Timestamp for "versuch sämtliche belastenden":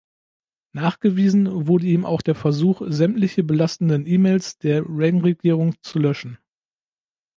2.33-4.07